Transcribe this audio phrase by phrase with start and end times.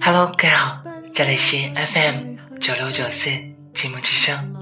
[0.00, 0.82] Hello，各位好，
[1.14, 3.28] 这里是 FM 九六九四
[3.74, 4.54] 寂寞之声，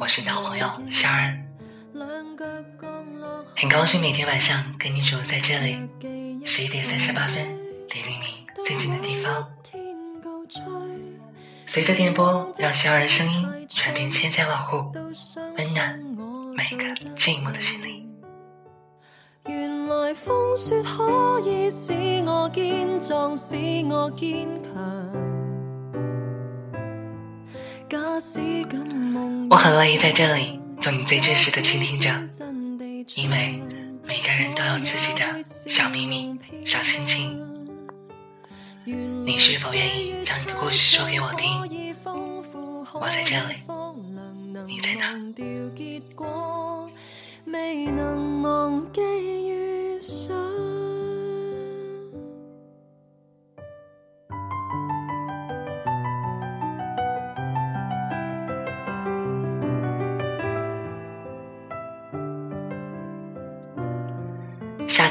[0.00, 1.36] 我是你的好朋友夏儿，
[3.54, 5.78] 很高兴每天晚上跟你守在这里，
[6.46, 7.36] 十一点三十八分，
[7.90, 9.46] 离黎明最近的地方。
[11.66, 14.90] 随着电波，让小儿的声音传遍千家万户，
[15.58, 15.98] 温暖
[16.56, 16.84] 每一个
[17.16, 18.07] 寂寞的心灵。
[20.08, 21.92] 来风雪可以使
[22.24, 23.56] 我坚壮，使
[23.90, 24.72] 我坚强。
[27.90, 32.08] 假使敢梦，我很乐意在这里做你最真实的倾听者，
[33.16, 33.62] 因为
[34.02, 37.38] 每个人都有自己的小秘密、小心情。
[38.86, 41.50] 你是否愿意将你的故事说给我听？
[42.94, 43.56] 我在这里，
[44.66, 45.18] 你在哪？
[50.00, 50.32] 夏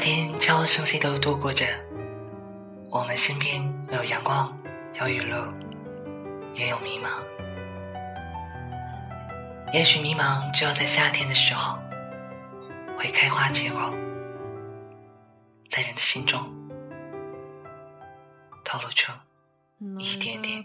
[0.00, 1.66] 天悄无声息地度过着。
[2.90, 4.58] 我们身边有阳光，
[4.98, 5.36] 有雨露，
[6.54, 7.08] 也有迷茫。
[9.74, 11.76] 也许迷茫只有在夏天的时候
[12.96, 13.92] 会开花结果，
[15.70, 16.40] 在人的心中
[18.64, 19.12] 透露出
[19.98, 20.64] 一点点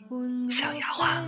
[0.52, 1.22] 小芽花。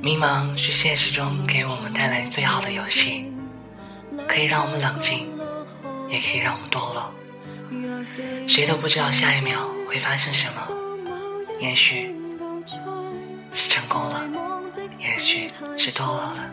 [0.00, 3.32] 迷茫是现实中给我们带来最好的游戏，
[4.28, 5.28] 可以让我们冷静，
[6.08, 7.12] 也可以让我们堕落。
[8.48, 10.68] 谁都不知道下一秒会发生什么，
[11.60, 12.14] 也许
[13.52, 14.22] 是成功了，
[15.00, 16.50] 也许是堕落了。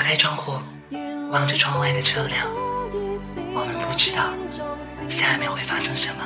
[0.00, 0.58] 打开窗户，
[1.30, 2.46] 望着窗外的车辆，
[3.52, 4.30] 我们不知道
[5.10, 6.24] 下一秒会发生什么。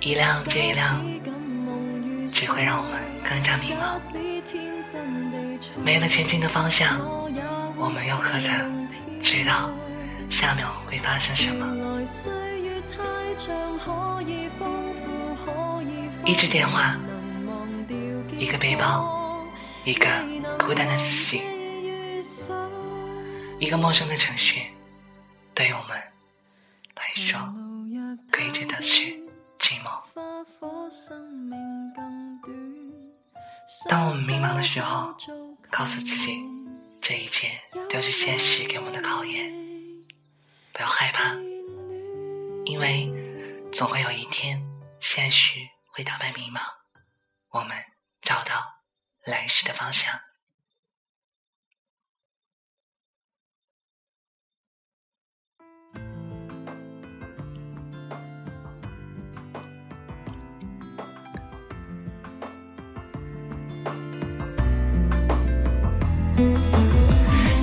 [0.00, 1.02] 一辆接一辆，
[2.30, 3.98] 只会让我们更加迷茫，
[5.82, 7.00] 没了前进的方向。
[7.74, 8.86] 我们又何曾
[9.22, 9.70] 知道
[10.28, 11.74] 下一秒会发生什么？
[16.26, 16.94] 一支电话，
[18.36, 19.27] 一个背包，
[19.84, 20.06] 一个
[20.58, 21.42] 孤单的自己，
[23.58, 24.56] 一个陌生的城市，
[25.54, 25.96] 对于我们
[26.96, 27.38] 来说，
[28.30, 29.02] 可以见的是
[29.58, 30.02] 寂寞。
[33.88, 35.14] 当我们迷茫的时候，
[35.70, 36.44] 告诉自己。
[37.00, 39.50] 这一切都是现实给我们的考验，
[40.74, 41.32] 不要害怕，
[42.66, 43.10] 因为
[43.72, 44.60] 总会有一天，
[45.00, 45.54] 现实
[45.92, 46.60] 会打败迷茫，
[47.50, 47.70] 我们
[49.28, 50.10] 来时的方向。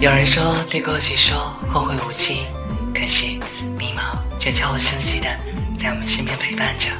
[0.01, 1.35] 有人说对过去说
[1.67, 2.45] 后会无期，
[2.93, 3.25] 可是
[3.75, 5.25] 迷茫却悄无声息的
[5.79, 6.91] 在我们身边陪伴着。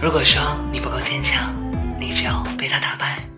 [0.00, 0.40] 如果说
[0.70, 1.52] 你不够坚强，
[1.98, 2.22] 你就
[2.56, 3.29] 被他打败。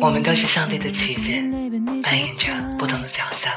[0.00, 1.22] 我们都是上帝的棋子，
[2.02, 3.48] 扮演着不同的角色，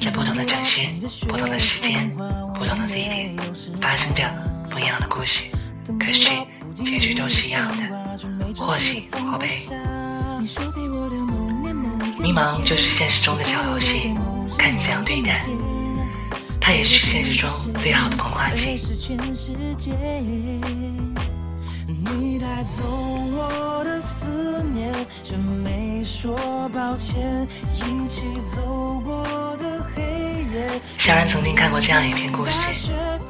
[0.00, 0.86] 在不同的城市、
[1.26, 2.10] 不同的时间、
[2.58, 3.36] 不同的地点，
[3.80, 4.28] 发生着
[4.70, 5.42] 不一样的故事。
[5.98, 6.28] 可是。
[6.74, 8.16] 结局都是一样的，
[8.56, 9.46] 或喜或悲。
[12.18, 14.14] 迷茫就是现实中的小游戏，
[14.58, 15.38] 看你怎样对待。
[16.64, 17.50] 它也是现实中
[17.80, 18.76] 最好的膨化剂。
[30.98, 32.52] 小然曾经看过这样一篇故事，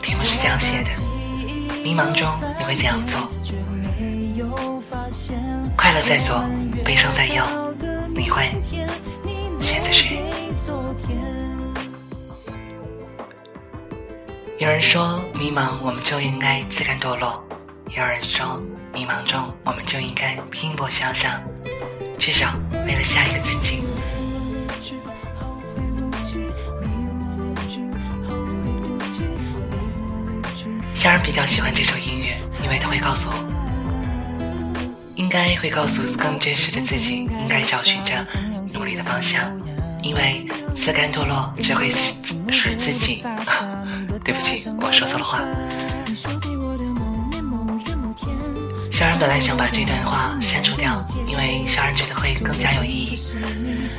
[0.02, 0.90] 题目是这样写的。
[1.82, 2.28] 迷茫中
[2.58, 3.30] 你会怎样做？
[5.74, 6.44] 快乐在左，
[6.84, 7.42] 悲伤在右，
[8.14, 8.50] 你会
[9.60, 10.22] 选择谁？
[14.62, 17.42] 有人说迷茫，我们就应该自甘堕落；
[17.90, 18.62] 有人说
[18.94, 21.42] 迷茫中，我们就应该拼搏向上，
[22.16, 22.54] 至少
[22.86, 23.82] 为了下一个自己。
[30.94, 33.34] 家人比较喜欢这首音乐，因为它会告诉我，
[35.16, 38.24] 应该会告诉更真实的自己，应该找寻着
[38.72, 39.50] 努力的方向，
[40.02, 40.46] 因为
[40.76, 41.90] 自甘堕落只会
[42.50, 43.22] 使自己。
[44.25, 45.40] 对不起，我说错了话。
[48.93, 53.19] 小然本来想把这段话删除掉，因为小然觉得会更加有意义。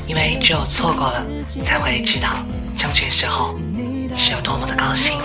[0.08, 1.24] 因为只有错过了，
[1.66, 2.30] 才会知道
[2.78, 3.58] 正确时候
[4.16, 5.18] 是有多么的高兴。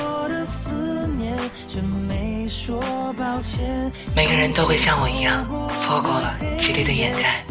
[4.17, 5.47] 每个人都会像我一样，
[5.83, 7.45] 错过了激励的掩盖，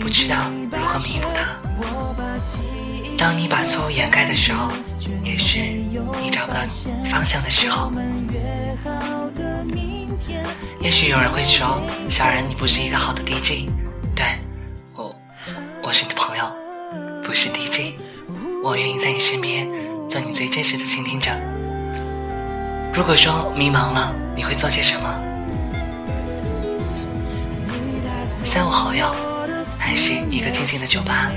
[0.00, 0.36] 不知道
[0.70, 1.56] 如何弥补它。
[3.18, 4.70] 当你把错误掩盖的时候，
[5.22, 6.60] 也是你找不到
[7.10, 7.90] 方向的时候。
[10.80, 13.68] 也许有人会说，小然你不是一个好的 DJ。
[14.14, 14.24] 对，
[14.96, 15.14] 我，
[15.82, 16.44] 我是你的朋友，
[17.24, 17.94] 不是 DJ。
[18.64, 19.68] 我愿意在你身边，
[20.08, 21.30] 做你最真实的倾听者。
[22.94, 25.14] 如果说迷茫了，你会做些什么？
[28.30, 29.14] 三五好友，
[29.78, 31.30] 还是一个静静的酒吧？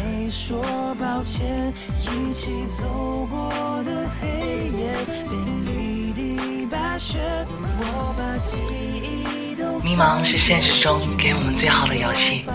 [9.84, 12.46] 迷茫是现实中给我们最好的游戏，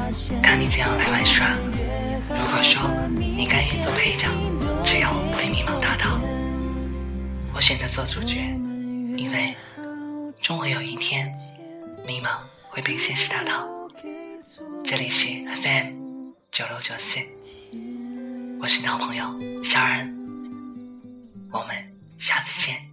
[0.43, 1.47] 看你怎样来玩耍。
[2.29, 2.83] 如果说
[3.17, 4.27] 你甘愿做配角，
[4.85, 6.19] 只有被迷茫打倒，
[7.55, 8.37] 我选择做主角，
[9.17, 9.55] 因为
[10.41, 11.33] 终会有一天，
[12.05, 12.41] 迷茫
[12.71, 13.69] 会被现实打倒。
[14.85, 15.27] 这里是
[15.63, 16.08] FM
[16.51, 17.21] 九六九四，
[18.61, 19.25] 我是你的好朋友
[19.63, 20.09] 小然，
[21.53, 22.88] 我们下次见。